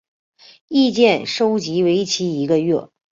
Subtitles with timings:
[0.67, 2.89] 意见收集为期一个月。